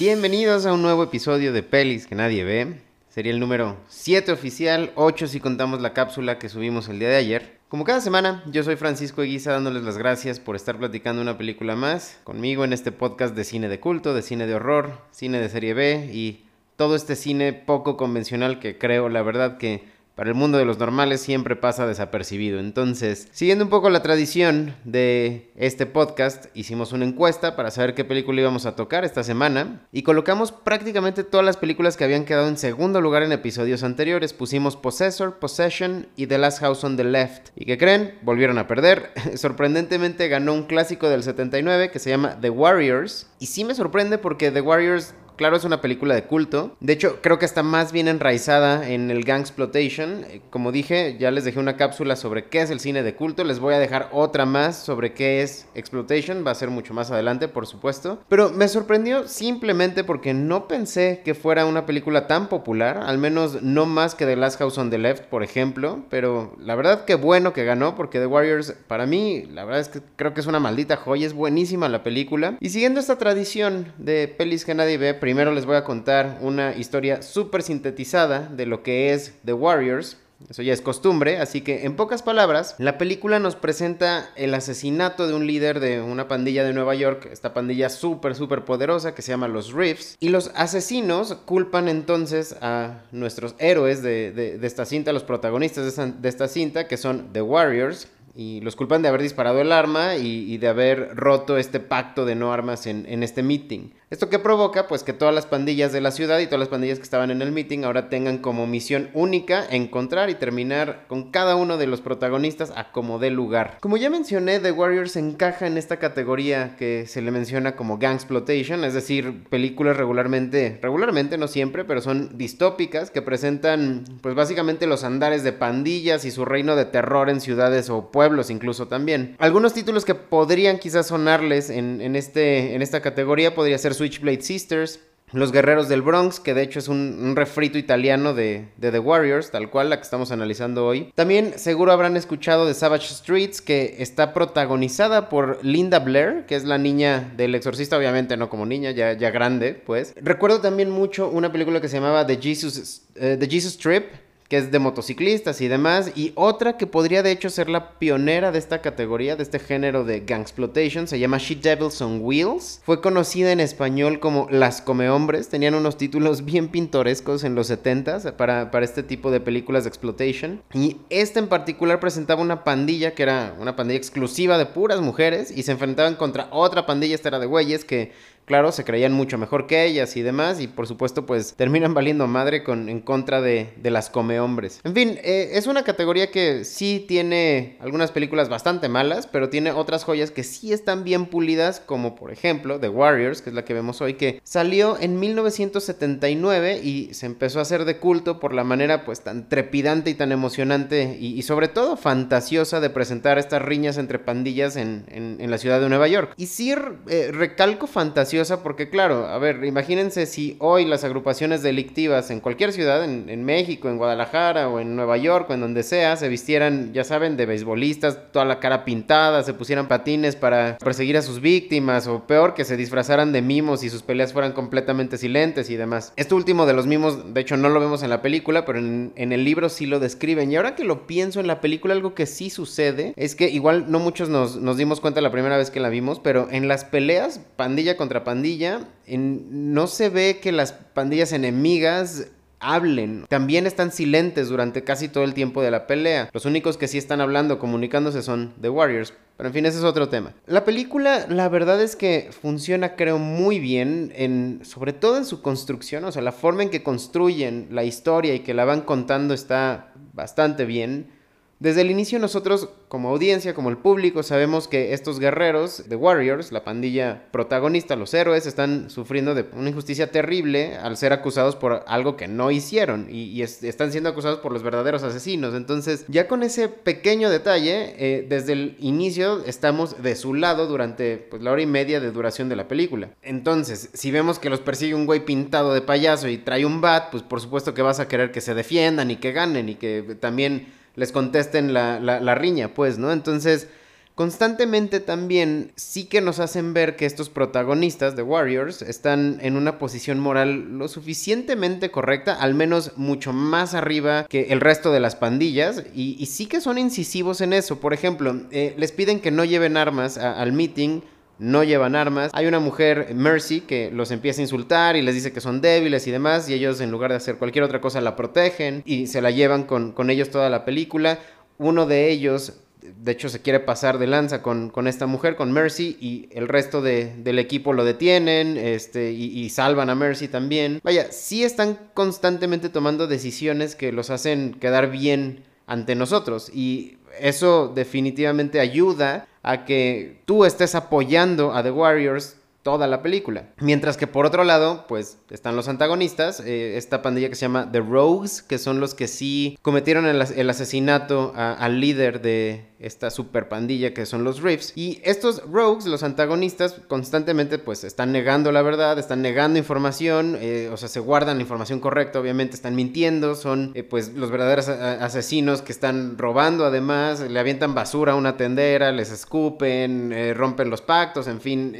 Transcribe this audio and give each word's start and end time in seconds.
Bienvenidos 0.00 0.64
a 0.64 0.72
un 0.72 0.80
nuevo 0.80 1.02
episodio 1.02 1.52
de 1.52 1.62
Pelis 1.62 2.06
que 2.06 2.14
nadie 2.14 2.42
ve. 2.42 2.80
Sería 3.10 3.32
el 3.32 3.38
número 3.38 3.76
7 3.88 4.32
oficial, 4.32 4.92
8 4.94 5.26
si 5.26 5.40
contamos 5.40 5.82
la 5.82 5.92
cápsula 5.92 6.38
que 6.38 6.48
subimos 6.48 6.88
el 6.88 6.98
día 6.98 7.10
de 7.10 7.16
ayer. 7.16 7.58
Como 7.68 7.84
cada 7.84 8.00
semana, 8.00 8.42
yo 8.50 8.62
soy 8.62 8.76
Francisco 8.76 9.20
Eguiza 9.20 9.52
dándoles 9.52 9.82
las 9.82 9.98
gracias 9.98 10.40
por 10.40 10.56
estar 10.56 10.78
platicando 10.78 11.20
una 11.20 11.36
película 11.36 11.76
más 11.76 12.18
conmigo 12.24 12.64
en 12.64 12.72
este 12.72 12.92
podcast 12.92 13.36
de 13.36 13.44
cine 13.44 13.68
de 13.68 13.78
culto, 13.78 14.14
de 14.14 14.22
cine 14.22 14.46
de 14.46 14.54
horror, 14.54 15.02
cine 15.10 15.38
de 15.38 15.50
serie 15.50 15.74
B 15.74 16.08
y 16.10 16.46
todo 16.76 16.96
este 16.96 17.14
cine 17.14 17.52
poco 17.52 17.98
convencional 17.98 18.58
que 18.58 18.78
creo, 18.78 19.10
la 19.10 19.20
verdad, 19.20 19.58
que 19.58 19.84
para 20.14 20.30
el 20.30 20.34
mundo 20.34 20.58
de 20.58 20.64
los 20.64 20.78
normales 20.78 21.20
siempre 21.20 21.56
pasa 21.56 21.86
desapercibido. 21.86 22.58
Entonces, 22.58 23.28
siguiendo 23.32 23.64
un 23.64 23.70
poco 23.70 23.90
la 23.90 24.02
tradición 24.02 24.74
de 24.84 25.50
este 25.56 25.86
podcast, 25.86 26.46
hicimos 26.54 26.92
una 26.92 27.04
encuesta 27.04 27.56
para 27.56 27.70
saber 27.70 27.94
qué 27.94 28.04
película 28.04 28.40
íbamos 28.40 28.66
a 28.66 28.76
tocar 28.76 29.04
esta 29.04 29.22
semana 29.22 29.86
y 29.92 30.02
colocamos 30.02 30.52
prácticamente 30.52 31.24
todas 31.24 31.46
las 31.46 31.56
películas 31.56 31.96
que 31.96 32.04
habían 32.04 32.24
quedado 32.24 32.48
en 32.48 32.58
segundo 32.58 33.00
lugar 33.00 33.22
en 33.22 33.32
episodios 33.32 33.82
anteriores. 33.82 34.32
Pusimos 34.32 34.76
Possessor, 34.76 35.38
Possession 35.38 36.08
y 36.16 36.26
The 36.26 36.38
Last 36.38 36.60
House 36.60 36.84
on 36.84 36.96
the 36.96 37.04
Left. 37.04 37.48
¿Y 37.56 37.64
qué 37.64 37.78
creen? 37.78 38.18
Volvieron 38.22 38.58
a 38.58 38.66
perder. 38.66 39.12
Sorprendentemente 39.36 40.28
ganó 40.28 40.52
un 40.52 40.64
clásico 40.64 41.08
del 41.08 41.22
79 41.22 41.90
que 41.90 41.98
se 41.98 42.10
llama 42.10 42.38
The 42.40 42.50
Warriors. 42.50 43.26
Y 43.38 43.46
sí 43.46 43.64
me 43.64 43.74
sorprende 43.74 44.18
porque 44.18 44.50
The 44.50 44.60
Warriors 44.60 45.14
Claro, 45.40 45.56
es 45.56 45.64
una 45.64 45.80
película 45.80 46.14
de 46.14 46.24
culto. 46.24 46.76
De 46.80 46.92
hecho, 46.92 47.20
creo 47.22 47.38
que 47.38 47.46
está 47.46 47.62
más 47.62 47.92
bien 47.92 48.08
enraizada 48.08 48.86
en 48.86 49.10
el 49.10 49.24
gang 49.24 49.40
exploitation. 49.40 50.26
Eh, 50.28 50.42
como 50.50 50.70
dije, 50.70 51.16
ya 51.18 51.30
les 51.30 51.44
dejé 51.44 51.58
una 51.58 51.78
cápsula 51.78 52.14
sobre 52.16 52.44
qué 52.44 52.60
es 52.60 52.68
el 52.68 52.78
cine 52.78 53.02
de 53.02 53.14
culto. 53.14 53.42
Les 53.42 53.58
voy 53.58 53.72
a 53.72 53.78
dejar 53.78 54.10
otra 54.12 54.44
más 54.44 54.76
sobre 54.76 55.14
qué 55.14 55.40
es 55.40 55.66
exploitation. 55.74 56.44
Va 56.46 56.50
a 56.50 56.54
ser 56.54 56.68
mucho 56.68 56.92
más 56.92 57.10
adelante, 57.10 57.48
por 57.48 57.66
supuesto. 57.66 58.18
Pero 58.28 58.50
me 58.50 58.68
sorprendió 58.68 59.26
simplemente 59.28 60.04
porque 60.04 60.34
no 60.34 60.68
pensé 60.68 61.22
que 61.24 61.32
fuera 61.32 61.64
una 61.64 61.86
película 61.86 62.26
tan 62.26 62.50
popular. 62.50 62.98
Al 62.98 63.16
menos 63.16 63.62
no 63.62 63.86
más 63.86 64.14
que 64.14 64.26
The 64.26 64.36
Last 64.36 64.58
House 64.58 64.76
on 64.76 64.90
the 64.90 64.98
Left, 64.98 65.24
por 65.24 65.42
ejemplo. 65.42 66.04
Pero 66.10 66.54
la 66.60 66.74
verdad 66.74 67.06
que 67.06 67.14
bueno 67.14 67.54
que 67.54 67.64
ganó 67.64 67.94
porque 67.94 68.18
The 68.18 68.26
Warriors, 68.26 68.74
para 68.86 69.06
mí, 69.06 69.46
la 69.50 69.64
verdad 69.64 69.80
es 69.80 69.88
que 69.88 70.02
creo 70.16 70.34
que 70.34 70.42
es 70.42 70.46
una 70.46 70.60
maldita 70.60 70.98
joya. 70.98 71.26
Es 71.26 71.32
buenísima 71.32 71.88
la 71.88 72.02
película. 72.02 72.58
Y 72.60 72.68
siguiendo 72.68 73.00
esta 73.00 73.16
tradición 73.16 73.94
de 73.96 74.28
pelis 74.28 74.66
que 74.66 74.74
nadie 74.74 74.98
ve, 74.98 75.14
les 75.34 75.66
voy 75.66 75.76
a 75.76 75.84
contar 75.84 76.38
una 76.40 76.74
historia 76.76 77.22
súper 77.22 77.62
sintetizada 77.62 78.40
de 78.40 78.66
lo 78.66 78.82
que 78.82 79.12
es 79.12 79.34
The 79.44 79.52
Warriors. 79.52 80.16
Eso 80.48 80.62
ya 80.62 80.72
es 80.72 80.80
costumbre, 80.80 81.38
así 81.38 81.60
que 81.60 81.84
en 81.84 81.96
pocas 81.96 82.22
palabras, 82.22 82.74
la 82.78 82.96
película 82.96 83.38
nos 83.38 83.56
presenta 83.56 84.30
el 84.36 84.54
asesinato 84.54 85.28
de 85.28 85.34
un 85.34 85.46
líder 85.46 85.80
de 85.80 86.00
una 86.00 86.28
pandilla 86.28 86.64
de 86.64 86.72
Nueva 86.72 86.94
York, 86.94 87.28
esta 87.30 87.52
pandilla 87.52 87.90
súper, 87.90 88.34
súper 88.34 88.64
poderosa 88.64 89.14
que 89.14 89.20
se 89.20 89.32
llama 89.32 89.48
los 89.48 89.74
Riffs, 89.74 90.16
y 90.18 90.30
los 90.30 90.50
asesinos 90.54 91.34
culpan 91.44 91.88
entonces 91.88 92.56
a 92.62 93.02
nuestros 93.12 93.54
héroes 93.58 94.02
de, 94.02 94.58
esta 94.62 94.86
cinta, 94.86 95.12
los 95.12 95.24
protagonistas 95.24 95.94
de 95.96 96.28
esta 96.28 96.48
cinta, 96.48 96.88
que 96.88 96.96
son 96.96 97.34
The 97.34 97.42
Warriors, 97.42 98.08
y 98.40 98.62
los 98.62 98.74
culpan 98.74 99.02
de 99.02 99.08
haber 99.08 99.20
disparado 99.20 99.60
el 99.60 99.70
arma 99.70 100.16
y, 100.16 100.56
de 100.56 100.66
haber 100.66 101.14
roto 101.14 101.58
este 101.58 101.78
pacto 101.78 102.24
de 102.24 102.34
no 102.34 102.54
armas 102.54 102.86
en, 102.86 103.22
este 103.22 103.42
meeting. 103.42 103.90
¿Esto 104.08 104.30
qué 104.30 104.38
provoca? 104.38 104.88
Pues 104.88 105.04
que 105.04 105.12
todas 105.12 105.34
las 105.34 105.44
pandillas 105.44 105.92
de 105.92 106.00
la 106.00 106.10
ciudad 106.10 106.38
y 106.38 106.46
todas 106.46 106.58
las 106.58 106.68
pandillas 106.68 106.98
que 106.98 107.04
estaban 107.04 107.30
en 107.30 107.42
el 107.42 107.52
meeting 107.52 107.84
ahora 107.84 108.08
tengan 108.08 108.38
como 108.38 108.66
misión 108.66 109.10
única 109.12 109.64
encontrar 109.70 110.30
y 110.30 110.34
terminar 110.34 111.04
con 111.06 111.30
cada 111.30 111.54
uno 111.54 111.76
de 111.76 111.86
los 111.86 112.00
protagonistas 112.00 112.72
a 112.74 112.92
como 112.92 113.18
dé 113.18 113.30
lugar. 113.30 113.76
Como 113.80 113.98
ya 113.98 114.08
mencioné, 114.08 114.58
The 114.58 114.72
Warriors 114.72 115.16
encaja 115.16 115.66
en 115.66 115.76
esta 115.76 115.98
categoría 115.98 116.76
que 116.76 117.06
se 117.06 117.20
le 117.22 117.30
menciona 117.30 117.76
como 117.76 117.98
gangsploitation, 117.98 118.84
es 118.84 118.94
decir, 118.94 119.44
películas 119.50 119.98
regularmente, 119.98 120.78
regularmente 120.82 121.36
no 121.36 121.46
siempre, 121.46 121.84
pero 121.84 122.00
son 122.00 122.36
distópicas 122.38 123.10
que 123.10 123.22
presentan 123.22 124.04
pues 124.22 124.34
básicamente 124.34 124.86
los 124.86 125.04
andares 125.04 125.44
de 125.44 125.52
pandillas 125.52 126.24
y 126.24 126.30
su 126.30 126.46
reino 126.46 126.74
de 126.74 126.86
terror 126.86 127.28
en 127.28 127.40
ciudades 127.40 127.90
o 127.90 128.10
pueblos 128.10 128.29
incluso 128.50 128.86
también. 128.86 129.36
Algunos 129.38 129.74
títulos 129.74 130.04
que 130.04 130.14
podrían 130.14 130.78
quizás 130.78 131.08
sonarles 131.08 131.70
en, 131.70 132.00
en 132.00 132.16
este, 132.16 132.74
en 132.74 132.82
esta 132.82 133.00
categoría 133.00 133.54
podría 133.54 133.78
ser 133.78 133.94
Switchblade 133.94 134.42
Sisters, 134.42 135.00
Los 135.32 135.52
Guerreros 135.52 135.88
del 135.88 136.02
Bronx, 136.02 136.40
que 136.40 136.54
de 136.54 136.62
hecho 136.62 136.78
es 136.78 136.88
un, 136.88 137.34
refrito 137.36 137.78
italiano 137.78 138.34
de, 138.34 138.66
The 138.80 138.98
Warriors, 138.98 139.50
tal 139.50 139.70
cual 139.70 139.90
la 139.90 139.96
que 139.96 140.02
estamos 140.02 140.32
analizando 140.32 140.86
hoy. 140.86 141.12
También 141.14 141.58
seguro 141.58 141.92
habrán 141.92 142.16
escuchado 142.16 142.66
de 142.66 142.74
Savage 142.74 143.14
Streets, 143.14 143.62
que 143.62 143.96
está 143.98 144.34
protagonizada 144.34 145.28
por 145.28 145.64
Linda 145.64 146.00
Blair, 146.00 146.46
que 146.46 146.56
es 146.56 146.64
la 146.64 146.78
niña 146.78 147.32
del 147.36 147.54
exorcista, 147.54 147.96
obviamente 147.96 148.36
no 148.36 148.48
como 148.48 148.66
niña, 148.66 148.90
ya, 148.90 149.12
ya 149.12 149.30
grande, 149.30 149.74
pues. 149.74 150.14
Recuerdo 150.16 150.60
también 150.60 150.90
mucho 150.90 151.28
una 151.28 151.52
película 151.52 151.80
que 151.80 151.88
se 151.88 151.96
llamaba 151.96 152.26
The 152.26 152.38
Jesus, 152.40 153.02
eh, 153.14 153.36
The 153.38 153.48
Jesus 153.48 153.78
Trip, 153.78 154.06
que 154.50 154.56
es 154.56 154.72
de 154.72 154.80
motociclistas 154.80 155.60
y 155.60 155.68
demás, 155.68 156.10
y 156.16 156.32
otra 156.34 156.76
que 156.76 156.88
podría 156.88 157.22
de 157.22 157.30
hecho 157.30 157.50
ser 157.50 157.70
la 157.70 157.92
pionera 158.00 158.50
de 158.50 158.58
esta 158.58 158.82
categoría, 158.82 159.36
de 159.36 159.44
este 159.44 159.60
género 159.60 160.04
de 160.04 160.20
gangsploitation, 160.20 161.06
se 161.06 161.20
llama 161.20 161.38
She 161.38 161.54
Devils 161.54 162.02
on 162.02 162.18
Wheels. 162.20 162.80
Fue 162.84 163.00
conocida 163.00 163.52
en 163.52 163.60
español 163.60 164.18
como 164.18 164.48
Las 164.50 164.82
Come 164.82 165.08
Hombres, 165.08 165.48
tenían 165.48 165.76
unos 165.76 165.96
títulos 165.96 166.44
bien 166.44 166.66
pintorescos 166.66 167.44
en 167.44 167.54
los 167.54 167.70
70s 167.70 168.32
para, 168.32 168.72
para 168.72 168.84
este 168.84 169.04
tipo 169.04 169.30
de 169.30 169.38
películas 169.38 169.84
de 169.84 169.88
exploitation, 169.88 170.60
y 170.74 170.96
esta 171.10 171.38
en 171.38 171.46
particular 171.46 172.00
presentaba 172.00 172.42
una 172.42 172.64
pandilla 172.64 173.14
que 173.14 173.22
era 173.22 173.54
una 173.60 173.76
pandilla 173.76 173.98
exclusiva 173.98 174.58
de 174.58 174.66
puras 174.66 175.00
mujeres, 175.00 175.56
y 175.56 175.62
se 175.62 175.70
enfrentaban 175.70 176.16
contra 176.16 176.48
otra 176.50 176.86
pandilla, 176.86 177.14
esta 177.14 177.28
era 177.28 177.38
de 177.38 177.46
güeyes, 177.46 177.84
que 177.84 178.10
claro, 178.50 178.72
se 178.72 178.82
creían 178.82 179.12
mucho 179.12 179.38
mejor 179.38 179.68
que 179.68 179.84
ellas 179.84 180.16
y 180.16 180.22
demás, 180.22 180.60
y 180.60 180.66
por 180.66 180.88
supuesto, 180.88 181.24
pues 181.24 181.54
terminan 181.56 181.94
valiendo 181.94 182.26
madre 182.26 182.64
con, 182.64 182.88
en 182.88 182.98
contra 183.00 183.40
de, 183.40 183.72
de 183.76 183.90
las 183.92 184.10
come 184.10 184.40
hombres. 184.40 184.80
En 184.82 184.92
fin, 184.92 185.20
eh, 185.22 185.50
es 185.52 185.68
una 185.68 185.84
categoría 185.84 186.32
que 186.32 186.64
sí 186.64 187.04
tiene 187.06 187.76
algunas 187.78 188.10
películas 188.10 188.48
bastante 188.48 188.88
malas, 188.88 189.28
pero 189.28 189.50
tiene 189.50 189.70
otras 189.70 190.02
joyas 190.02 190.32
que 190.32 190.42
sí 190.42 190.72
están 190.72 191.04
bien 191.04 191.26
pulidas, 191.26 191.78
como 191.78 192.16
por 192.16 192.32
ejemplo 192.32 192.80
The 192.80 192.88
Warriors, 192.88 193.40
que 193.40 193.50
es 193.50 193.54
la 193.54 193.64
que 193.64 193.72
vemos 193.72 194.00
hoy, 194.00 194.14
que 194.14 194.40
salió 194.42 194.98
en 194.98 195.20
1979 195.20 196.80
y 196.82 197.14
se 197.14 197.26
empezó 197.26 197.60
a 197.60 197.62
hacer 197.62 197.84
de 197.84 197.98
culto 197.98 198.40
por 198.40 198.52
la 198.52 198.64
manera 198.64 199.04
pues 199.04 199.20
tan 199.20 199.48
trepidante 199.48 200.10
y 200.10 200.14
tan 200.14 200.32
emocionante 200.32 201.16
y, 201.20 201.40
sobre 201.42 201.68
todo 201.68 201.96
fantasiosa 201.96 202.80
de 202.80 202.90
presentar 202.90 203.38
estas 203.38 203.62
riñas 203.62 203.96
entre 203.96 204.18
pandillas 204.18 204.74
en, 204.74 205.04
en, 205.08 205.50
la 205.50 205.58
ciudad 205.58 205.80
de 205.80 205.88
Nueva 205.88 206.08
York. 206.08 206.34
Y 206.36 206.46
sí 206.46 206.74
eh, 207.08 207.30
recalco 207.32 207.86
fantasiosa 207.86 208.39
porque, 208.62 208.88
claro, 208.88 209.26
a 209.26 209.38
ver, 209.38 209.64
imagínense 209.64 210.26
si 210.26 210.56
hoy 210.60 210.84
las 210.84 211.04
agrupaciones 211.04 211.62
delictivas 211.62 212.30
en 212.30 212.40
cualquier 212.40 212.72
ciudad, 212.72 213.04
en, 213.04 213.44
México, 213.44 213.88
en 213.88 213.98
Guadalajara 213.98 214.68
o 214.68 214.80
en 214.80 214.96
Nueva 214.96 215.16
York 215.16 215.48
o 215.50 215.54
en 215.54 215.60
donde 215.60 215.82
sea, 215.82 216.16
se 216.16 216.28
vistieran, 216.28 216.92
ya 216.92 217.04
saben, 217.04 217.36
de 217.36 217.46
beisbolistas, 217.46 218.32
toda 218.32 218.44
la 218.44 218.60
cara 218.60 218.84
pintada, 218.84 219.42
se 219.42 219.54
pusieran 219.54 219.88
patines 219.88 220.36
para 220.36 220.78
perseguir 220.78 221.16
a 221.16 221.22
sus 221.22 221.40
víctimas 221.40 222.06
o 222.06 222.26
peor, 222.26 222.54
que 222.54 222.64
se 222.64 222.76
disfrazaran 222.76 223.32
de 223.32 223.42
mimos 223.42 223.84
y 223.84 223.90
sus 223.90 224.02
peleas 224.02 224.32
fueran 224.32 224.52
completamente 224.52 225.18
silentes 225.18 225.68
y 225.70 225.76
demás. 225.76 226.12
Este 226.16 226.34
último 226.34 226.66
de 226.66 226.72
los 226.72 226.86
mimos, 226.86 227.34
de 227.34 227.40
hecho, 227.40 227.56
no 227.56 227.68
lo 227.68 227.80
vemos 227.80 228.02
en 228.02 228.10
la 228.10 228.22
película, 228.22 228.64
pero 228.64 228.78
en, 228.78 229.12
el 229.16 229.44
libro 229.44 229.68
sí 229.68 229.86
lo 229.86 230.00
describen. 230.00 230.50
Y 230.50 230.56
ahora 230.56 230.74
que 230.74 230.84
lo 230.84 231.06
pienso 231.06 231.40
en 231.40 231.46
la 231.46 231.60
película, 231.60 231.94
algo 231.94 232.14
que 232.14 232.26
sí 232.26 232.50
sucede 232.50 233.12
es 233.16 233.34
que 233.34 233.48
igual 233.50 233.90
no 233.90 233.98
muchos 233.98 234.28
nos, 234.28 234.56
nos 234.56 234.76
dimos 234.76 235.00
cuenta 235.00 235.20
la 235.20 235.30
primera 235.30 235.56
vez 235.56 235.70
que 235.70 235.80
la 235.80 235.88
vimos, 235.88 236.20
pero 236.20 236.48
en 236.50 236.68
las 236.68 236.84
peleas, 236.84 237.40
pandilla 237.56 237.96
contra 237.96 238.19
pandilla, 238.24 238.78
pandilla, 238.78 239.46
no 239.50 239.86
se 239.86 240.08
ve 240.08 240.38
que 240.40 240.52
las 240.52 240.72
pandillas 240.72 241.32
enemigas 241.32 242.28
hablen. 242.60 243.26
También 243.28 243.66
están 243.66 243.90
silentes 243.90 244.48
durante 244.48 244.84
casi 244.84 245.08
todo 245.08 245.24
el 245.24 245.34
tiempo 245.34 245.62
de 245.62 245.70
la 245.70 245.86
pelea. 245.86 246.30
Los 246.32 246.44
únicos 246.44 246.76
que 246.76 246.88
sí 246.88 246.98
están 246.98 247.20
hablando, 247.20 247.58
comunicándose 247.58 248.22
son 248.22 248.54
The 248.60 248.68
Warriors. 248.68 249.14
Pero 249.36 249.48
en 249.48 249.54
fin, 249.54 249.66
ese 249.66 249.78
es 249.78 249.84
otro 249.84 250.10
tema. 250.10 250.34
La 250.46 250.66
película, 250.66 251.26
la 251.28 251.48
verdad 251.48 251.80
es 251.80 251.96
que 251.96 252.28
funciona, 252.30 252.94
creo, 252.94 253.18
muy 253.18 253.58
bien, 253.58 254.12
en, 254.14 254.60
sobre 254.64 254.92
todo 254.92 255.16
en 255.16 255.24
su 255.24 255.40
construcción. 255.40 256.04
O 256.04 256.12
sea, 256.12 256.20
la 256.20 256.32
forma 256.32 256.62
en 256.62 256.68
que 256.68 256.82
construyen 256.82 257.68
la 257.70 257.84
historia 257.84 258.34
y 258.34 258.40
que 258.40 258.52
la 258.52 258.66
van 258.66 258.82
contando 258.82 259.32
está 259.32 259.94
bastante 260.12 260.66
bien. 260.66 261.18
Desde 261.60 261.82
el 261.82 261.90
inicio 261.90 262.18
nosotros 262.18 262.70
como 262.88 263.10
audiencia, 263.10 263.52
como 263.52 263.68
el 263.68 263.76
público, 263.76 264.22
sabemos 264.22 264.66
que 264.66 264.94
estos 264.94 265.20
guerreros, 265.20 265.84
The 265.90 265.94
Warriors, 265.94 266.52
la 266.52 266.64
pandilla 266.64 267.24
protagonista, 267.32 267.96
los 267.96 268.14
héroes, 268.14 268.46
están 268.46 268.88
sufriendo 268.88 269.34
de 269.34 269.44
una 269.52 269.68
injusticia 269.68 270.10
terrible 270.10 270.78
al 270.78 270.96
ser 270.96 271.12
acusados 271.12 271.56
por 271.56 271.84
algo 271.86 272.16
que 272.16 272.28
no 272.28 272.50
hicieron 272.50 273.08
y, 273.10 273.42
están 273.42 273.92
siendo 273.92 274.08
acusados 274.08 274.38
por 274.38 274.52
los 274.52 274.62
verdaderos 274.62 275.02
asesinos. 275.02 275.54
Entonces, 275.54 276.06
ya 276.08 276.28
con 276.28 276.42
ese 276.42 276.68
pequeño 276.68 277.28
detalle, 277.28 277.94
eh, 277.98 278.26
desde 278.26 278.54
el 278.54 278.76
inicio 278.80 279.44
estamos 279.44 280.02
de 280.02 280.16
su 280.16 280.32
lado 280.32 280.66
durante 280.66 281.18
pues, 281.18 281.42
la 281.42 281.52
hora 281.52 281.60
y 281.60 281.66
media 281.66 282.00
de 282.00 282.10
duración 282.10 282.48
de 282.48 282.56
la 282.56 282.68
película. 282.68 283.10
Entonces, 283.20 283.90
si 283.92 284.10
vemos 284.10 284.38
que 284.38 284.48
los 284.48 284.60
persigue 284.60 284.94
un 284.94 285.04
güey 285.04 285.26
pintado 285.26 285.74
de 285.74 285.82
payaso 285.82 286.26
y 286.26 286.38
trae 286.38 286.64
un 286.64 286.80
bat, 286.80 287.10
pues 287.10 287.22
por 287.22 287.42
supuesto 287.42 287.74
que 287.74 287.82
vas 287.82 288.00
a 288.00 288.08
querer 288.08 288.32
que 288.32 288.40
se 288.40 288.54
defiendan 288.54 289.10
y 289.10 289.16
que 289.16 289.32
ganen 289.32 289.68
y 289.68 289.74
que 289.74 290.16
también 290.18 290.79
les 291.00 291.12
contesten 291.12 291.72
la, 291.72 291.98
la, 291.98 292.34
riña, 292.34 292.74
pues, 292.74 292.98
¿no? 292.98 293.10
Entonces, 293.10 293.68
constantemente 294.14 295.00
también 295.00 295.72
sí 295.74 296.04
que 296.04 296.20
nos 296.20 296.40
hacen 296.40 296.74
ver 296.74 296.94
que 296.96 297.06
estos 297.06 297.30
protagonistas 297.30 298.16
de 298.16 298.22
Warriors 298.22 298.82
están 298.82 299.38
en 299.40 299.56
una 299.56 299.78
posición 299.78 300.20
moral 300.20 300.76
lo 300.76 300.88
suficientemente 300.88 301.90
correcta, 301.90 302.34
al 302.34 302.52
menos 302.52 302.98
mucho 302.98 303.32
más 303.32 303.72
arriba 303.72 304.26
que 304.28 304.52
el 304.52 304.60
resto 304.60 304.92
de 304.92 305.00
las 305.00 305.16
pandillas, 305.16 305.84
y, 305.94 306.26
sí 306.26 306.44
que 306.44 306.60
son 306.60 306.76
incisivos 306.76 307.40
en 307.40 307.54
eso. 307.54 307.80
Por 307.80 307.94
ejemplo, 307.94 308.42
eh, 308.50 308.74
les 308.76 308.92
piden 308.92 309.20
que 309.20 309.30
no 309.30 309.46
lleven 309.46 309.78
armas 309.78 310.18
al 310.18 310.52
meeting 310.52 311.00
no 311.40 311.64
llevan 311.64 311.96
armas. 311.96 312.30
Hay 312.34 312.46
una 312.46 312.60
mujer, 312.60 313.12
Mercy, 313.14 313.62
que 313.62 313.90
los 313.90 314.10
empieza 314.10 314.40
a 314.40 314.42
insultar 314.42 314.96
y 314.96 315.02
les 315.02 315.14
dice 315.14 315.32
que 315.32 315.40
son 315.40 315.60
débiles 315.60 316.06
y 316.06 316.10
demás, 316.10 316.48
y 316.48 316.54
ellos 316.54 316.80
en 316.80 316.90
lugar 316.90 317.10
de 317.10 317.16
hacer 317.16 317.36
cualquier 317.36 317.64
otra 317.64 317.80
cosa 317.80 318.00
la 318.00 318.14
protegen 318.14 318.82
y 318.84 319.06
se 319.06 319.22
la 319.22 319.30
llevan 319.30 319.64
con, 319.64 319.92
con 319.92 320.10
ellos 320.10 320.30
toda 320.30 320.50
la 320.50 320.64
película. 320.64 321.18
Uno 321.58 321.86
de 321.86 322.10
ellos 322.10 322.54
de 322.82 323.12
hecho 323.12 323.28
se 323.28 323.40
quiere 323.40 323.60
pasar 323.60 323.98
de 323.98 324.06
lanza 324.06 324.42
con, 324.42 324.72
esta 324.86 325.06
mujer, 325.06 325.36
con 325.36 325.52
Mercy, 325.52 325.96
y 326.00 326.28
el 326.32 326.48
resto 326.48 326.82
del 326.82 327.38
equipo 327.38 327.72
lo 327.72 327.84
detienen 327.84 328.56
este, 328.56 329.12
y, 329.12 329.26
y, 329.26 329.50
salvan 329.50 329.90
a 329.90 329.94
Mercy 329.94 330.28
también. 330.28 330.80
Vaya, 330.82 331.10
sí 331.12 331.44
están 331.44 331.78
constantemente 331.94 332.68
tomando 332.68 333.06
decisiones 333.06 333.74
que 333.74 333.92
los 333.92 334.10
hacen 334.10 334.54
quedar 334.54 334.90
bien 334.90 335.44
ante 335.66 335.94
nosotros 335.94 336.50
y 336.52 336.96
eso 337.20 337.72
definitivamente 337.74 338.60
ayuda 338.60 339.26
a 339.42 339.64
que 339.64 340.22
tú 340.26 340.44
estés 340.44 340.74
apoyando 340.74 341.54
a 341.54 341.62
The 341.62 341.70
Warriors 341.70 342.36
toda 342.62 342.86
la 342.86 343.02
película. 343.02 343.48
Mientras 343.60 343.96
que 343.96 344.06
por 344.06 344.26
otro 344.26 344.44
lado, 344.44 344.84
pues 344.86 345.18
están 345.30 345.56
los 345.56 345.68
antagonistas, 345.68 346.40
eh, 346.40 346.76
esta 346.76 347.02
pandilla 347.02 347.28
que 347.28 347.34
se 347.34 347.42
llama 347.42 347.70
The 347.72 347.80
Rogues, 347.80 348.42
que 348.42 348.58
son 348.58 348.80
los 348.80 348.94
que 348.94 349.08
sí 349.08 349.58
cometieron 349.62 350.06
el, 350.06 350.50
asesinato 350.50 351.32
al 351.34 351.80
líder 351.80 352.20
de 352.20 352.66
esta 352.78 353.10
super 353.10 353.48
pandilla 353.48 353.92
que 353.92 354.06
son 354.06 354.24
los 354.24 354.42
Riffs. 354.42 354.72
Y 354.74 355.00
estos 355.04 355.42
Rogues, 355.50 355.86
los 355.86 356.02
antagonistas, 356.02 356.76
constantemente 356.88 357.58
pues 357.58 357.84
están 357.84 358.12
negando 358.12 358.52
la 358.52 358.62
verdad, 358.62 358.98
están 358.98 359.22
negando 359.22 359.58
información, 359.58 360.36
eh, 360.40 360.70
o 360.72 360.76
sea, 360.76 360.88
se 360.88 361.00
guardan 361.00 361.40
información 361.40 361.80
correcta, 361.80 362.20
obviamente 362.20 362.56
están 362.56 362.74
mintiendo, 362.74 363.34
son 363.34 363.72
eh, 363.74 363.82
pues 363.82 364.14
los 364.14 364.30
verdaderos 364.30 364.68
asesinos 364.68 365.62
que 365.62 365.72
están 365.72 366.18
robando 366.18 366.64
además, 366.64 367.20
le 367.20 367.38
avientan 367.38 367.74
basura 367.74 368.12
a 368.12 368.16
una 368.16 368.36
tendera, 368.36 368.92
les 368.92 369.10
escupen, 369.10 370.34
rompen 370.34 370.70
los 370.70 370.80
pactos, 370.80 371.26
en 371.26 371.40
fin, 371.40 371.76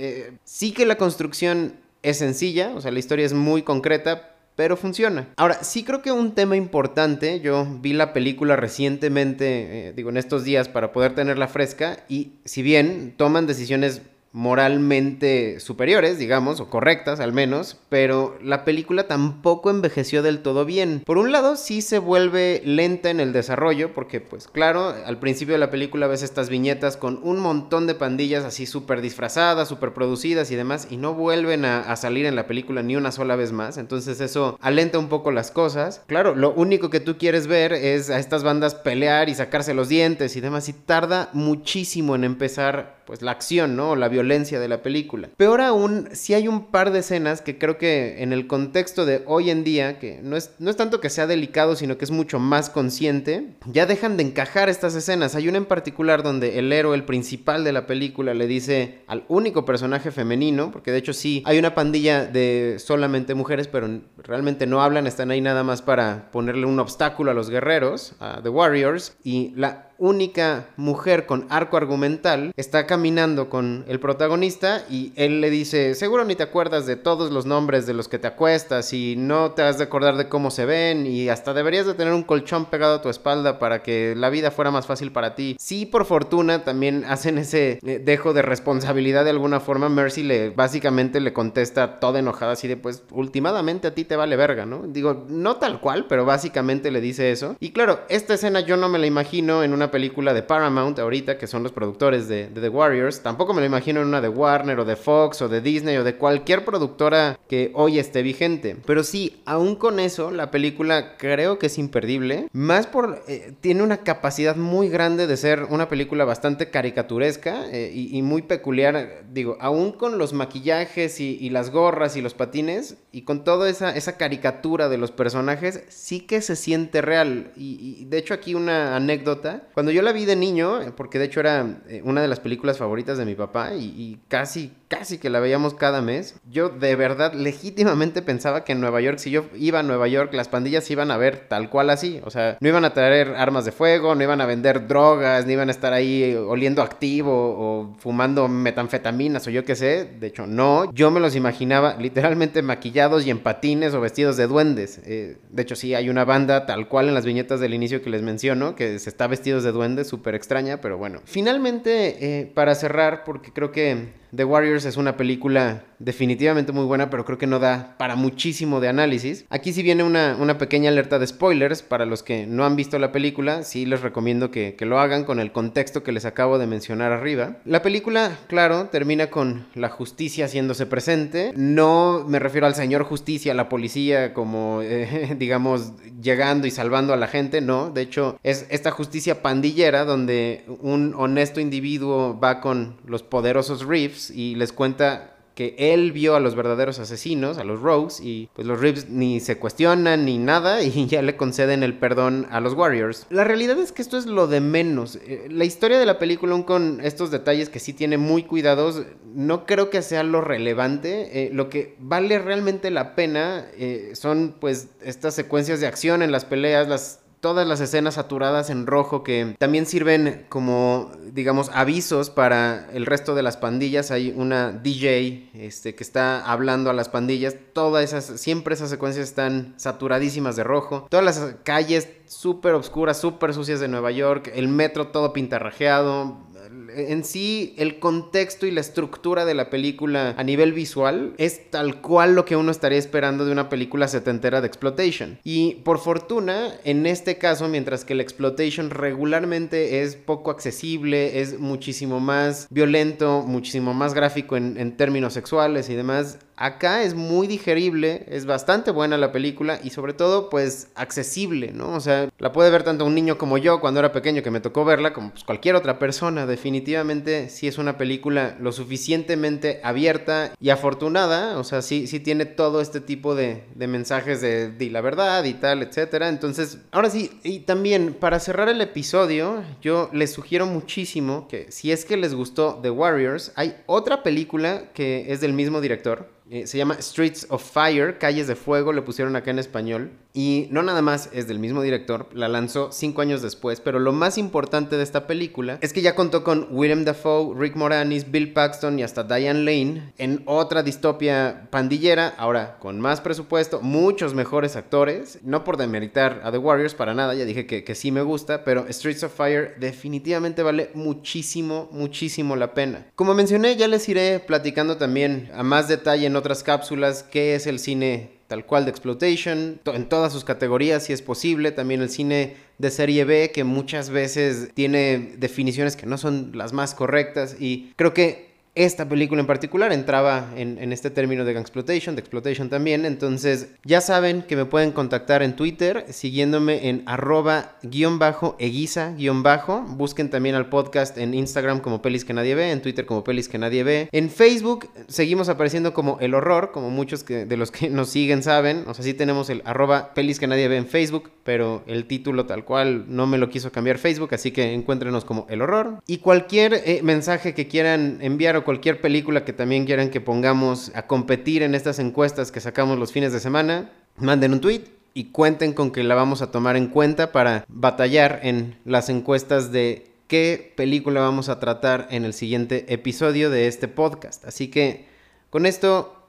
que 0.73 0.87
la 0.87 0.97
construcción 0.97 1.75
es 2.03 2.19
sencilla, 2.19 2.73
o 2.75 2.81
sea, 2.81 2.91
la 2.91 2.99
historia 2.99 3.27
es 3.27 3.33
muy 3.33 3.63
concreta, 3.63 4.35
pero 4.57 4.77
funciona. 4.77 5.29
Ahora, 5.37 5.63
sí 5.65 5.85
creo 5.85 6.03
que 6.03 6.13
un 6.13 6.35
tema 6.35 6.57
importante, 6.57 7.41
yo 7.41 7.67
vi 7.81 7.93
la 7.93 8.13
película 8.13 8.57
recientemente, 8.57 9.89
eh, 9.89 9.93
digo, 9.95 10.11
en 10.11 10.17
estos 10.17 10.45
días 10.45 10.69
para 10.69 10.93
poder 10.93 11.15
tenerla 11.15 11.49
fresca, 11.49 12.05
y 12.09 12.33
si 12.45 12.63
bien 12.63 13.15
toman 13.17 13.47
decisiones 13.47 14.03
moralmente 14.33 15.59
superiores, 15.59 16.19
digamos, 16.19 16.61
o 16.61 16.71
correctas 16.71 17.21
al 17.21 17.33
menos, 17.33 17.79
pero 17.89 18.39
la 18.43 18.65
película 18.65 19.09
tampoco 19.09 19.71
envejeció 19.71 20.23
del 20.23 20.43
todo 20.43 20.65
bien. 20.65 21.03
Por 21.05 21.19
un 21.19 21.33
lado, 21.33 21.57
sí 21.57 21.83
se 21.83 21.99
vuelve 21.99 22.63
lenta 22.65 23.11
en 23.11 23.19
el 23.19 23.33
desarrollo, 23.33 23.93
porque 23.93 24.21
pues 24.21 24.47
claro, 24.47 24.95
al 25.05 25.19
principio 25.19 25.55
de 25.55 25.59
la 25.59 25.71
película 25.71 26.07
ves 26.07 26.23
estas 26.23 26.49
viñetas 26.49 26.97
con 26.97 27.19
un 27.23 27.41
montón 27.41 27.87
de 27.87 27.95
pandillas 27.95 28.45
así 28.45 28.67
súper 28.67 29.01
disfrazadas, 29.01 29.69
súper 29.69 29.93
producidas 29.93 30.51
y 30.51 30.57
demás, 30.57 30.87
y 30.91 30.97
no 30.97 31.15
vuelven 31.15 31.65
a, 31.65 31.81
a, 31.81 31.97
salir 31.97 32.27
en 32.27 32.37
la 32.37 32.47
película 32.47 32.83
ni 32.83 32.97
una 32.97 33.13
sola 33.13 33.37
vez 33.37 33.53
más, 33.53 33.79
entonces 33.79 34.21
eso 34.21 34.57
alenta 34.61 34.99
un 34.99 35.09
poco 35.09 35.33
las 35.33 35.51
cosas. 35.51 36.03
Claro, 36.07 36.37
lo 36.37 36.53
único 36.53 36.89
que 36.89 37.01
tú 37.01 37.19
quieres 37.19 37.47
ver 37.47 37.73
es 37.73 38.11
a 38.11 38.19
estas 38.19 38.45
bandas 38.45 38.75
pelear 38.75 39.29
y 39.29 39.35
sacarse 39.35 39.75
los 39.75 39.89
dientes 39.89 40.37
y 40.37 40.41
demás, 40.41 40.69
y 40.69 40.73
tarda 40.73 41.31
muchísimo 41.33 42.15
en 42.15 42.25
empezar 42.25 43.00
pues 43.11 43.23
la 43.23 43.33
acción, 43.33 43.75
¿no? 43.75 43.97
La 43.97 44.07
violencia 44.07 44.61
de 44.61 44.69
la 44.69 44.83
película. 44.83 45.31
Peor 45.37 45.63
aún, 45.63 46.11
si 46.13 46.33
hay 46.33 46.47
un 46.47 46.67
par 46.67 46.93
de 46.93 47.01
escenas 47.01 47.43
que 47.43 47.59
creo 47.59 47.77
que 47.77 48.23
en 48.23 48.33
el 48.33 48.47
contexto 48.47 49.05
de 49.05 49.25
hoy 49.27 49.51
en 49.51 49.65
día, 49.65 49.99
que 49.99 50.21
no 50.23 50.37
es, 50.37 50.53
no 50.61 50.71
es 50.71 50.77
tanto 50.77 51.01
que 51.01 51.11
sea 51.11 51.27
delicado, 51.27 51.75
sino 51.75 51.99
que 51.99 52.05
es 52.05 52.13
mucho 52.13 52.39
más 52.39 52.71
consciente, 52.71 53.57
ya 53.67 53.85
dejan 53.85 54.17
de 54.17 54.23
encajar 54.23 54.69
estas 54.69 54.95
escenas. 54.95 55.35
Hay 55.35 55.49
una 55.49 55.59
en 55.59 55.65
particular 55.65 56.23
donde 56.23 56.61
el 56.61 56.73
héroe, 56.73 56.95
el 56.95 57.03
principal 57.03 57.65
de 57.65 57.73
la 57.73 57.89
película, 57.89 58.33
le 58.33 58.47
dice 58.47 59.01
al 59.09 59.25
único 59.27 59.65
personaje 59.65 60.13
femenino, 60.13 60.71
porque 60.71 60.93
de 60.93 60.99
hecho 60.99 61.13
sí, 61.13 61.43
hay 61.47 61.59
una 61.59 61.75
pandilla 61.75 62.27
de 62.27 62.77
solamente 62.79 63.35
mujeres, 63.35 63.67
pero 63.67 63.89
realmente 64.19 64.69
no 64.69 64.83
hablan, 64.83 65.09
están 65.09 65.33
ahí 65.33 65.41
nada 65.41 65.65
más 65.65 65.83
para 65.83 66.31
ponerle 66.31 66.65
un 66.65 66.79
obstáculo 66.79 67.33
a 67.33 67.35
los 67.35 67.51
guerreros, 67.51 68.15
a 68.21 68.41
The 68.41 68.51
Warriors, 68.51 69.17
y 69.25 69.53
la 69.57 69.90
única 70.01 70.71
mujer 70.77 71.27
con 71.27 71.47
arco 71.51 71.77
argumental 71.77 72.53
está 72.57 72.87
caminando 72.87 73.49
con 73.51 73.85
el 73.87 74.01
protagonista 74.01 74.85
y 74.91 75.13
él 75.15 75.41
le 75.41 75.51
dice, 75.51 75.95
seguro 75.95 76.25
ni 76.25 76.35
te 76.35 76.43
acuerdas 76.43 76.87
de 76.87 76.97
todos 76.97 77.31
los 77.31 77.47
nombres 77.47 77.87
de 77.87 77.95
los 77.95 78.09
que 78.09 78.19
te 78.19 78.27
acuestas 78.27 78.93
y 78.93 79.15
no 79.17 79.53
te 79.53 79.63
has 79.63 79.79
de 79.79 79.85
acordar 79.85 80.17
de 80.17 80.29
cómo 80.29 80.51
se 80.51 80.65
ven 80.65 81.07
y 81.07 81.29
hasta 81.29 81.53
deberías 81.53 81.87
de 81.87 81.95
tener 81.95 82.15
un 82.15 82.23
colchón 82.23 82.65
pegado 82.65 82.97
a 82.97 83.03
tu 83.03 83.11
espalda 83.11 83.59
para 83.59 83.83
que 83.83 84.15
la 84.17 84.31
vida 84.31 84.51
fuera 84.51 84.71
más 84.71 84.87
fácil 84.87 85.13
para 85.13 85.35
ti. 85.35 85.57
Sí, 85.61 85.85
por 85.85 86.07
fortuna 86.07 86.65
también 86.65 87.05
hacen 87.09 87.37
ese 87.39 87.79
eh, 87.85 88.01
dejo 88.03 88.33
de 88.33 88.43
responsabilidad 88.43 89.25
de 89.25 89.31
alguna 89.31 89.61
forma. 89.61 89.91
Mercy 89.91 90.23
le 90.23 90.51
básicamente 90.51 91.21
le 91.21 91.35
contesta 91.35 92.01
toda 92.01 92.21
enojada 92.21 92.53
así 92.53 92.69
de 92.69 92.79
pues 92.79 93.03
últimamente 93.11 93.89
a 93.89 93.95
ti 93.95 94.05
te 94.05 94.17
vale 94.17 94.37
verga, 94.37 94.65
¿no? 94.65 94.85
Digo, 94.87 95.27
no 95.29 95.57
tal 95.57 95.81
cual, 95.81 96.07
pero 96.09 96.25
básicamente 96.25 96.91
le 96.91 97.03
dice 97.03 97.31
eso. 97.31 97.57
Y 97.61 97.73
claro, 97.73 98.01
esta 98.09 98.35
escena 98.35 98.61
yo 98.61 98.79
no 98.79 98.89
me 98.89 98.99
la 98.99 99.07
imagino 99.07 99.63
en 99.63 99.75
una 99.75 99.90
película 99.91 100.35
de 100.35 100.43
Paramount 100.43 100.99
ahorita, 100.99 101.39
que 101.39 101.47
son 101.47 101.63
los 101.63 101.73
productores 101.73 102.29
de, 102.29 102.47
The 102.47 102.69
Warriors. 102.69 103.23
Tampoco 103.23 103.55
me 103.55 103.61
lo 103.61 103.67
imagino 103.67 104.01
en 104.01 104.09
una 104.09 104.21
de 104.21 104.29
Warner 104.29 104.81
o 104.81 104.85
de 104.85 104.97
Fox 104.97 105.43
o 105.43 105.49
de 105.49 105.61
Disney 105.61 105.97
o 105.97 106.05
de 106.05 106.17
cualquier 106.17 106.65
productora 106.65 107.39
que 107.49 107.71
hoy 107.75 107.99
esté 107.99 108.23
vigente. 108.23 108.77
Pero 108.87 109.03
sí, 109.03 109.41
aún 109.45 109.77
con 109.77 110.01
eso, 110.01 110.31
la 110.31 110.51
película 110.51 111.17
creo 111.17 111.59
que 111.59 111.67
es 111.67 111.79
imperdible. 111.79 112.49
Más 112.53 112.87
por... 112.87 113.23
Eh, 113.29 113.53
tiene 113.61 113.83
una 113.83 113.99
capacidad 113.99 114.57
muy 114.57 114.89
grande 114.89 115.27
de 115.27 115.37
ser 115.37 115.65
una 115.71 115.89
película 115.89 116.25
bastante 116.25 116.71
caricaturesca 116.71 117.67
eh, 117.71 117.91
y, 117.95 118.21
muy 118.23 118.43
peculiar. 118.43 119.23
Digo, 119.33 119.57
aún 119.61 119.93
con 119.93 120.19
los 120.19 120.33
maquillajes 120.33 121.21
y, 121.21 121.51
las 121.51 121.71
gorras 121.71 122.17
y 122.17 122.21
los 122.21 122.35
patines 122.35 122.97
y 123.13 123.23
con 123.23 123.45
toda 123.45 123.69
esa, 123.69 123.97
esa 123.97 124.17
caricatura 124.17 124.89
de 124.89 124.99
los 124.99 125.11
personajes, 125.11 125.83
sí 125.89 126.21
que 126.21 126.43
se 126.43 126.55
siente 126.55 127.01
real. 127.03 127.51
Y, 127.57 127.99
y 128.01 128.05
de 128.05 128.19
hecho 128.19 128.35
aquí 128.35 128.55
una 128.55 128.97
anécdota. 128.97 129.63
Cuando 129.81 129.93
yo 129.93 130.03
la 130.03 130.13
vi 130.13 130.27
de 130.27 130.37
niño, 130.37 130.79
porque 130.95 131.19
de 131.19 131.25
hecho 131.25 131.41
era 131.41 131.81
eh, 131.89 132.03
una 132.05 132.21
de 132.21 132.29
las 132.29 132.39
películas 132.39 132.77
favoritas 132.77 133.17
de 133.17 133.25
mi 133.25 133.35
papá 133.35 133.77
y, 133.77 134.21
casi, 134.29 134.75
casi 134.89 135.17
que 135.17 135.31
la 135.31 135.41
veíamos 135.41 135.73
cada 135.73 136.03
mes, 136.03 136.35
yo 136.51 136.69
de 136.69 136.97
verdad 136.97 137.33
legítimamente 137.33 138.21
pensaba 138.21 138.63
que 138.63 138.73
en 138.73 138.83
Nueva 138.83 139.01
York, 139.01 139.17
si 139.17 139.31
yo 139.31 139.47
iba 139.57 139.79
a 139.79 139.83
Nueva 139.83 140.07
York, 140.07 140.35
las 140.35 140.49
pandillas 140.49 140.91
iban 140.91 141.11
a 141.11 141.17
ver 141.17 141.47
tal 141.49 141.71
cual 141.71 141.89
así. 141.89 142.21
O 142.25 142.31
sea, 142.31 142.59
no 142.61 142.69
iban 142.69 142.85
a 142.85 142.93
traer 142.93 143.29
armas 143.39 143.65
de 143.65 143.73
fuego, 143.73 144.15
no 144.15 144.23
iban 144.23 144.43
a 144.43 144.45
vender 144.45 144.87
drogas, 144.87 145.47
ni 145.47 145.55
iban 145.55 145.69
a 145.69 145.73
estar 145.73 145.95
ahí 145.95 146.35
oliendo 146.35 146.83
activo 146.83 147.33
o 147.33 147.97
fumando 148.01 148.49
metanfetaminas 148.49 149.47
o 149.47 149.51
yo 149.51 149.65
qué 149.65 149.77
sé. 149.77 150.05
De 150.21 150.27
hecho, 150.27 150.47
no. 150.47 150.93
Yo 150.93 151.11
me 151.11 151.21
los 151.21 151.35
imaginaba 151.37 151.97
literalmente 151.99 152.61
maquillados 152.61 153.25
y 153.25 153.31
en 153.31 153.39
patines 153.39 153.95
o 153.95 154.03
vestidos 154.03 154.37
de 154.37 154.47
duendes. 154.47 155.01
Eh, 155.07 155.39
de 155.49 155.63
hecho, 155.63 155.75
sí, 155.75 155.95
hay 155.95 156.11
una 156.11 156.27
banda 156.27 156.67
tal 156.67 156.87
cual 156.87 157.09
en 157.09 157.15
las 157.15 157.25
viñetas 157.25 157.61
del 157.61 157.73
inicio 157.73 158.03
que 158.03 158.11
les 158.11 158.21
menciono, 158.21 158.75
que 158.75 158.99
se 158.99 159.09
está 159.09 159.27
vestidos 159.27 159.65
de 159.65 159.70
duende, 159.73 160.05
súper 160.05 160.35
extraña, 160.35 160.81
pero 160.81 160.99
bueno. 160.99 161.21
Finalmente, 161.25 162.41
eh, 162.41 162.47
para 162.47 162.75
cerrar, 162.75 163.25
porque 163.25 163.53
creo 163.53 163.73
que 163.73 164.20
The 164.35 164.45
Warriors 164.45 164.85
es 164.85 164.97
una 164.97 165.17
película 165.17 165.85
definitivamente 165.99 166.73
muy 166.73 166.85
buena, 166.85 167.11
pero 167.11 167.25
creo 167.25 167.37
que 167.37 167.47
no 167.47 167.59
da 167.59 167.95
para 167.99 168.17
muchísimo 168.17 168.81
de 168.81 168.89
análisis. 168.89 169.45
Aquí 169.51 169.73
sí 169.73 169.83
viene 169.83 170.03
una, 170.03 170.59
pequeña 170.59 170.91
alerta 170.91 171.19
de 171.19 171.27
spoilers 171.27 171.83
para 171.83 172.07
los 172.07 172.23
que 172.23 172.47
no 172.47 172.65
han 172.65 172.77
visto 172.77 172.99
la 172.99 173.13
película. 173.13 173.63
Sí 173.65 173.87
les 173.87 174.01
recomiendo 174.01 174.51
que, 174.51 174.75
que, 174.77 174.87
lo 174.87 174.99
hagan 174.99 175.25
con 175.25 175.41
el 175.41 175.53
contexto 175.53 176.03
que 176.03 176.13
les 176.13 176.25
acabo 176.25 176.59
de 176.59 176.67
mencionar 176.67 177.13
arriba. 177.13 177.59
La 177.65 177.83
película, 177.83 178.39
claro, 178.49 178.87
termina 178.87 179.29
con 179.29 179.67
la 179.75 179.89
justicia 179.89 180.47
haciéndose 180.47 180.87
presente. 180.87 181.53
No 181.57 182.25
me 182.27 182.39
refiero 182.39 182.67
al 182.67 182.75
señor 182.75 183.05
justicia, 183.05 183.53
a 183.53 183.57
la 183.57 183.69
policía, 183.69 184.33
como 184.33 184.81
eh, 184.83 185.35
digamos 185.39 185.93
llegando 186.23 186.67
y 186.67 186.71
salvando 186.71 187.13
a 187.13 187.17
la 187.17 187.27
gente, 187.27 187.61
no. 187.61 187.91
De 187.91 188.03
hecho, 188.03 188.39
es 188.43 188.67
esta 188.71 188.91
justicia 188.91 189.43
pandillera 189.43 190.05
donde 190.05 190.65
un 190.81 191.15
honesto 191.17 191.61
individuo 191.61 192.39
va 192.39 192.61
con 192.61 192.97
los 193.07 193.23
poderosos 193.23 193.85
Reeves 193.87 194.20
y 194.29 194.57
les 194.57 194.73
cuenta 194.73 195.37
que 195.61 195.75
él 195.77 196.13
vio 196.13 196.37
a 196.37 196.41
los 196.41 196.55
verdaderos 196.55 196.99
asesinos, 197.01 197.59
a 197.59 197.65
los 197.65 197.83
Rogues, 197.83 198.21
y 198.21 198.49
pues 198.55 198.67
los 198.67 198.81
Reeves 198.81 199.11
ni 199.11 199.41
se 199.41 199.59
cuestionan 199.59 200.25
ni 200.25 200.39
nada 200.39 200.83
y 200.83 201.07
ya 201.07 201.21
le 201.21 201.37
conceden 201.37 201.83
el 201.83 201.99
perdón 201.99 202.47
a 202.51 202.61
los 202.61 202.73
Warriors. 202.73 203.27
La 203.29 203.45
realidad 203.45 203.79
es 203.79 203.93
que 203.93 204.01
esto 204.01 204.17
es 204.17 204.25
lo 204.25 204.47
de 204.47 204.61
menos. 204.61 205.17
Eh, 205.17 205.49
la 205.51 205.67
historia 205.67 205.99
de 205.99 206.07
la 206.07 206.19
película, 206.19 206.53
aún 206.53 206.63
con 206.63 207.01
estos 207.03 207.31
detalles 207.31 207.69
que 207.69 207.79
sí 207.79 207.93
tiene 207.93 208.17
muy 208.17 208.45
cuidados, 208.45 209.03
no 209.35 209.67
creo 209.67 209.91
que 209.91 210.01
sea 210.01 210.23
lo 210.23 210.41
relevante. 210.41 211.45
Eh, 211.45 211.51
lo 211.53 211.69
que 211.69 211.95
vale 211.99 212.39
realmente 212.39 212.91
la 212.91 213.15
pena 213.15 213.67
eh, 213.77 214.13
son 214.15 214.55
pues 214.59 214.89
estas 215.03 215.35
secuencias 215.35 215.81
de 215.81 215.87
acción 215.87 216.23
en 216.23 216.33
las 216.33 216.47
peleas, 216.47 216.89
las 216.89 217.20
todas 217.41 217.67
las 217.67 217.81
escenas 217.81 218.15
saturadas 218.15 218.71
en 218.71 218.87
rojo 218.87 219.23
que 219.23 219.57
también 219.59 219.87
sirven 219.87 220.47
como, 220.49 221.11
digamos, 221.33 221.71
avisos 221.73 222.31
para 222.31 222.89
el 222.93 223.07
resto 223.07 223.35
de 223.35 223.43
las 223.43 223.57
pandillas. 223.57 224.11
Hay 224.11 224.33
una 224.37 224.73
DJ 224.73 225.51
este, 225.55 225.95
que 225.95 226.05
está 226.05 226.45
hablando 226.45 226.91
a 226.91 226.93
las 226.93 227.09
pandillas. 227.09 227.57
Todas 227.73 228.05
esas, 228.05 228.41
siempre 228.41 228.75
esas 228.75 228.91
secuencias 228.91 229.29
están 229.29 229.75
saturadísimas 229.77 230.57
de 230.57 230.65
rojo. 230.65 231.07
Todas 231.09 231.25
las 231.25 231.57
calles 231.65 232.09
súper 232.27 232.75
oscuras, 232.75 233.19
súper 233.19 233.55
sucias 233.55 233.81
de 233.81 233.89
Nueva 233.89 234.11
York. 234.11 234.51
El 234.55 234.69
metro 234.69 235.09
todo 235.09 235.33
pintarrajeado 235.33 236.50
en 236.97 237.25
sí 237.25 237.75
el 237.77 237.99
contexto 237.99 238.67
y 238.67 238.71
la 238.71 238.81
estructura 238.81 239.45
de 239.45 239.55
la 239.55 239.71
película 239.71 240.35
a 240.37 240.45
nivel 240.45 240.73
visual 240.73 241.35
es 241.39 241.71
tal 241.71 242.01
cual 242.01 242.35
lo 242.35 242.45
que 242.45 242.57
uno 242.57 242.71
estaría 242.71 242.99
esperando 242.99 243.45
de 243.45 243.53
una 243.53 243.69
película 243.69 244.09
setentera 244.09 244.61
de 244.61 244.67
exploitation. 244.67 245.39
Y 245.45 245.77
por 245.77 245.99
fortuna, 245.99 246.75
en 246.85 247.07
este 247.07 247.39
caso, 247.39 247.69
mientras 247.69 248.05
que 248.05 248.13
el 248.13 248.21
exploitation 248.21 248.91
regularmente 248.91 250.03
es 250.03 250.17
poco 250.17 250.51
accesible, 250.51 251.41
es 251.41 251.59
muchísimo 251.59 252.21
más 252.21 252.67
violento, 252.71 253.43
muchísimo 253.47 253.95
más 253.95 254.15
gráfico 254.15 254.57
en, 254.57 254.77
en 254.79 254.97
términos 254.97 255.33
sexuales 255.33 255.89
y 255.89 255.95
demás, 255.95 256.39
Acá 256.61 257.05
es 257.05 257.15
muy 257.15 257.47
digerible, 257.47 258.27
es 258.29 258.45
bastante 258.45 258.91
buena 258.91 259.17
la 259.17 259.33
película 259.33 259.81
y 259.83 259.89
sobre 259.89 260.13
todo 260.13 260.51
pues 260.51 260.89
accesible, 260.95 261.73
¿no? 261.73 261.95
O 261.95 262.01
sea, 262.01 262.29
la 262.39 262.53
puede 262.53 262.69
ver 262.69 262.83
tanto 262.83 263.07
un 263.07 263.15
niño 263.15 263.39
como 263.39 263.57
yo 263.57 263.81
cuando 263.81 263.99
era 263.99 264.13
pequeño 264.13 264.43
que 264.43 264.51
me 264.51 264.61
tocó 264.61 264.85
verla, 264.85 265.15
como 265.15 265.31
pues, 265.31 265.43
cualquier 265.43 265.75
otra 265.75 265.99
persona. 265.99 266.45
Definitivamente 266.45 267.49
sí 267.49 267.67
es 267.67 267.79
una 267.79 267.97
película 267.97 268.59
lo 268.61 268.73
suficientemente 268.73 269.81
abierta 269.83 270.53
y 270.61 270.69
afortunada, 270.69 271.59
o 271.59 271.65
sea, 271.65 271.81
sí, 271.81 272.07
sí 272.07 272.21
tiene 272.21 272.45
todo 272.45 272.83
este 272.83 273.01
tipo 273.01 273.35
de, 273.35 273.65
mensajes 273.77 274.43
de, 274.43 274.71
de 274.71 274.91
la 274.91 275.01
verdad 275.01 275.45
y 275.45 275.55
tal, 275.55 275.83
etcétera. 275.83 276.29
Entonces, 276.29 276.77
ahora 276.91 277.09
sí, 277.09 277.41
y 277.43 277.61
también 277.61 278.13
para 278.13 278.39
cerrar 278.39 278.69
el 278.69 278.83
episodio, 278.83 279.63
yo 279.81 280.11
les 280.13 280.31
sugiero 280.31 280.67
muchísimo 280.67 281.49
que 281.49 281.73
si 281.73 281.91
es 281.91 282.05
que 282.05 282.19
les 282.19 282.35
gustó 282.35 282.81
The 282.83 282.91
Warriors, 282.91 283.53
hay 283.57 283.77
otra 283.87 284.23
película 284.23 284.93
que 284.93 285.33
es 285.33 285.41
del 285.41 285.55
mismo 285.55 285.81
director 285.81 286.39
eh, 286.51 286.67
se 286.67 286.79
llama 286.79 286.97
Streets 286.99 287.47
of 287.49 287.63
Fire, 287.63 288.19
Calles 288.19 288.49
de 288.49 288.57
Fuego, 288.57 288.93
le 288.93 289.03
pusieron 289.03 289.37
acá 289.37 289.53
en 289.53 289.61
español. 289.61 290.11
Y 290.33 290.69
no 290.71 290.83
nada 290.83 291.03
más 291.03 291.29
es 291.33 291.49
del 291.49 291.59
mismo 291.59 291.83
director, 291.83 292.29
la 292.33 292.49
lanzó 292.49 292.93
cinco 292.93 293.21
años 293.21 293.43
después, 293.43 293.81
pero 293.81 293.99
lo 293.99 294.13
más 294.13 294.39
importante 294.39 294.97
de 294.97 295.03
esta 295.03 295.27
película 295.27 295.79
es 295.81 295.93
que 295.93 296.03
ya 296.03 296.15
contó 296.15 296.45
con 296.45 296.69
Willem 296.71 297.05
Dafoe, 297.05 297.55
Rick 297.59 297.75
Moranis, 297.77 298.31
Bill 298.31 298.53
Paxton 298.53 298.99
y 298.99 299.03
hasta 299.03 299.25
Diane 299.25 299.65
Lane 299.65 300.13
en 300.19 300.43
otra 300.47 300.83
distopia 300.83 301.69
pandillera, 301.71 302.35
ahora 302.39 302.79
con 302.79 303.01
más 303.01 303.21
presupuesto, 303.21 303.81
muchos 303.81 304.35
mejores 304.35 304.77
actores, 304.77 305.41
no 305.43 305.65
por 305.65 305.77
demeritar 305.77 306.41
a 306.45 306.53
The 306.53 306.59
Warriors 306.59 306.95
para 306.95 307.15
nada, 307.15 307.35
ya 307.35 307.45
dije 307.45 307.67
que, 307.67 307.83
que 307.83 307.95
sí 307.95 308.13
me 308.13 308.23
gusta, 308.23 308.63
pero 308.65 308.87
Streets 308.89 309.25
of 309.25 309.35
Fire 309.35 309.75
definitivamente 309.81 310.63
vale 310.63 310.91
muchísimo, 310.95 311.89
muchísimo 311.91 312.55
la 312.55 312.73
pena. 312.75 313.07
Como 313.17 313.35
mencioné, 313.35 313.77
ya 313.77 313.89
les 313.89 314.09
iré 314.09 314.39
platicando 314.41 314.97
también 314.97 315.51
a 315.55 315.63
más 315.63 315.89
detalle 315.89 316.27
en 316.27 316.37
otras 316.37 316.63
cápsulas 316.63 317.25
qué 317.25 317.55
es 317.55 317.67
el 317.67 317.79
cine 317.79 318.40
tal 318.51 318.67
cual 318.67 318.85
de 318.85 318.91
exploitation, 318.91 319.81
en 319.85 320.09
todas 320.09 320.33
sus 320.33 320.43
categorías 320.43 321.05
si 321.05 321.13
es 321.13 321.23
posible, 321.23 321.71
también 321.71 322.03
el 322.03 322.11
cine 322.11 322.57
de 322.79 322.91
serie 322.91 323.25
B 323.25 323.53
que 323.55 323.63
muchas 323.63 324.11
veces 324.11 324.71
tiene 324.75 325.37
definiciones 325.39 325.95
que 325.95 326.07
no 326.07 326.19
son 326.19 326.51
las 326.57 326.73
más 326.73 326.97
correctas. 326.97 327.55
Y 327.61 327.93
creo 327.95 328.13
que 328.13 328.50
esta 328.75 329.09
película 329.09 329.41
en 329.41 329.47
particular 329.47 329.93
entraba 329.93 330.51
en, 330.57 330.93
este 330.93 331.11
término 331.11 331.45
de 331.45 331.53
Gangsploitation, 331.53 332.15
de 332.15 332.21
Exploitation 332.21 332.69
también. 332.69 333.05
Entonces, 333.05 333.69
ya 333.85 334.01
saben 334.01 334.43
que 334.43 334.57
me 334.57 334.65
pueden 334.65 334.93
contactar 334.93 335.43
en 335.43 335.57
Twitter 335.57 336.07
siguiéndome 336.11 336.89
en 336.89 337.03
arroba 337.07 337.77
guion 337.83 338.19
bajo 338.19 338.57
eguiza 338.59 339.13
guion 339.17 339.43
bajo. 339.43 339.83
Busquen 339.83 340.31
también 340.31 340.55
al 340.55 340.69
podcast 340.69 341.19
en 341.19 341.35
Instagram 341.35 341.81
como 341.81 342.01
Pelis 342.01 342.25
que 342.25 342.33
nadie 342.33 342.55
ve, 342.55 342.71
en 342.71 342.81
Twitter 342.81 343.07
como 343.07 343.25
Pelis 343.25 343.49
que 343.49 343.59
nadie 343.59 343.83
ve. 343.83 344.09
En 344.13 344.31
Facebook 344.31 344.89
seguimos 345.09 345.49
apareciendo 345.49 345.93
como 345.93 346.19
El 346.21 346.35
Horror, 346.35 346.71
como 346.71 346.91
muchos 346.91 347.27
de 347.27 347.57
los 347.57 347.71
que 347.73 347.91
nos 347.91 348.09
siguen 348.09 348.43
saben. 348.43 348.85
O 348.87 348.95
sea, 348.95 349.05
sí 349.05 349.15
tenemos 349.15 349.51
el 349.51 349.63
arroba 349.65 350.15
Pelis 350.15 350.39
que 350.39 350.47
nadie 350.47 350.69
ve 350.69 350.77
en 350.77 350.87
Facebook, 350.87 351.31
pero 351.43 351.83
el 351.87 352.07
título 352.07 352.47
tal 352.47 352.65
cual 352.65 353.07
no 353.09 353.27
me 353.27 353.39
lo 353.39 353.51
quiso 353.51 353.73
cambiar 353.73 353.99
Facebook, 353.99 354.33
así 354.33 354.53
que 354.53 354.73
encuéntrenos 354.73 355.25
como 355.25 355.47
El 355.51 355.63
Horror. 355.63 356.01
Y 356.07 356.19
cualquier 356.19 356.75
eh, 356.75 357.01
mensaje 357.03 357.55
que 357.55 357.67
quieran 357.67 358.19
enviar 358.21 358.60
cualquier 358.65 359.01
película 359.01 359.45
que 359.45 359.53
también 359.53 359.87
quieran 359.87 360.11
que 360.11 360.21
pongamos 360.21 360.93
a 360.95 361.07
competir 361.07 361.63
en 361.63 361.75
estas 361.75 361.99
encuestas 361.99 362.53
que 362.53 362.61
sacamos 362.61 362.99
los 362.99 363.13
fines 363.13 363.33
de 363.33 363.41
semana, 363.41 363.91
manden 364.17 364.53
un 364.53 364.61
tweet 364.61 364.85
y 365.15 365.27
cuenten 365.33 365.73
con 365.73 365.91
que 365.91 366.05
la 366.05 366.15
vamos 366.15 366.43
a 366.43 366.51
tomar 366.51 366.77
en 366.77 366.89
cuenta 366.89 367.33
para 367.33 367.65
batallar 367.69 368.41
en 368.43 368.79
las 368.85 369.09
encuestas 369.09 369.73
de 369.73 370.13
qué 370.27 370.73
película 370.77 371.21
vamos 371.21 371.49
a 371.49 371.59
tratar 371.59 372.07
en 372.11 372.25
el 372.25 372.33
siguiente 372.33 372.93
episodio 372.93 373.51
de 373.51 373.67
este 373.67 373.89
podcast. 373.89 374.45
Así 374.45 374.69
que 374.69 375.07
con 375.51 375.67
esto 375.67 376.20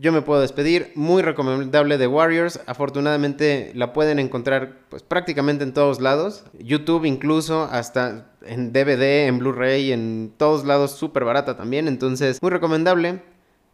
yo 0.00 0.12
me 0.12 0.22
puedo 0.22 0.40
despedir. 0.40 0.92
Muy 0.94 1.22
recomendable 1.22 1.98
de 1.98 2.06
Warriors. 2.06 2.60
Afortunadamente 2.66 3.70
la 3.74 3.92
pueden 3.92 4.18
encontrar 4.18 4.78
pues 4.88 5.02
prácticamente 5.02 5.62
en 5.62 5.74
todos 5.74 6.00
lados. 6.00 6.44
YouTube 6.58 7.04
incluso 7.04 7.64
hasta 7.70 8.32
en 8.42 8.72
DVD, 8.72 9.26
en 9.26 9.38
Blu-ray, 9.38 9.92
en 9.92 10.32
todos 10.38 10.64
lados 10.64 10.92
súper 10.92 11.24
barata 11.24 11.56
también. 11.56 11.86
Entonces 11.86 12.40
muy 12.40 12.50
recomendable. 12.50 13.22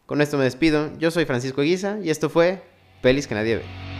Con 0.05 0.21
esto 0.21 0.37
me 0.37 0.43
despido. 0.43 0.89
Yo 0.99 1.11
soy 1.11 1.23
Francisco 1.25 1.61
Guisa 1.61 1.99
y 2.03 2.09
esto 2.09 2.29
fue 2.29 2.61
Pelis 3.01 3.27
que 3.27 3.35
nadie 3.35 3.57
ve. 3.57 3.96